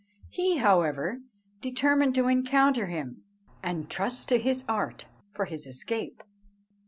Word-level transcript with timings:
He, 0.31 0.57
however, 0.57 1.19
determined 1.61 2.15
to 2.15 2.27
encounter 2.27 2.87
him, 2.87 3.23
and 3.61 3.87
trust 3.87 4.29
to 4.29 4.39
his 4.39 4.63
art 4.67 5.05
for 5.31 5.45
his 5.45 5.67
escape. 5.67 6.23